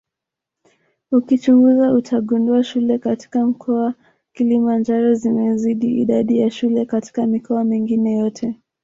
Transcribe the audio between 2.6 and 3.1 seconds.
shule